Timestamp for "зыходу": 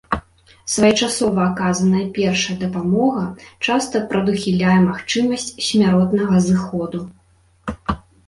6.49-6.99